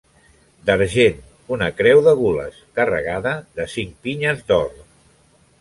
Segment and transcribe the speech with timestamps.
[0.69, 1.19] D'argent,
[1.57, 4.73] una creu de gules carregada de cinc pinyes d'or.